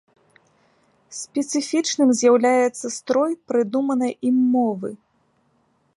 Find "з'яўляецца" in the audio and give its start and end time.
2.21-2.87